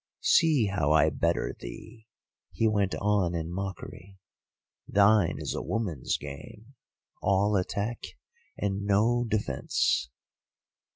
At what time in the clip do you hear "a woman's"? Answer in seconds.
5.53-6.17